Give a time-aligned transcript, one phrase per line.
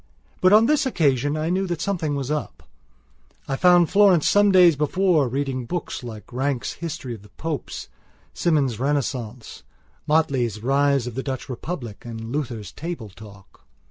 [0.41, 2.63] But on this occasion I knew that something was up.
[3.47, 7.87] I found Florence some days before, reading books like Ranke's History of the Popes,
[8.33, 9.61] Symonds' Renaissance,
[10.07, 13.63] Motley's Rise of the Dutch Republic and Luther's Table Talk.